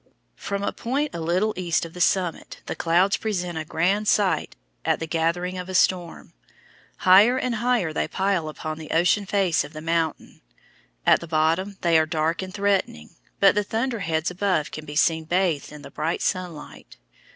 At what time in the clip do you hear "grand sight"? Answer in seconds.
3.63-4.55